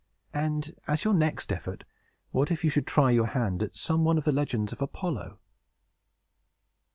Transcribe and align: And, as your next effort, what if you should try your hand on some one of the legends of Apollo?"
And, 0.33 0.75
as 0.87 1.03
your 1.03 1.13
next 1.13 1.51
effort, 1.53 1.83
what 2.31 2.49
if 2.49 2.63
you 2.63 2.71
should 2.71 2.87
try 2.87 3.11
your 3.11 3.27
hand 3.27 3.61
on 3.61 3.69
some 3.75 4.03
one 4.03 4.17
of 4.17 4.23
the 4.23 4.31
legends 4.31 4.73
of 4.73 4.81
Apollo?" 4.81 5.37